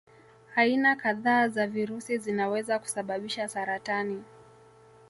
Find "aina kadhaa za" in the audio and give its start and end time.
0.55-1.67